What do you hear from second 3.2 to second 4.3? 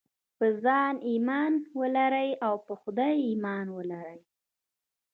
ايمان ولرئ.